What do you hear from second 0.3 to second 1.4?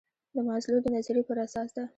د مازلو د نظریې پر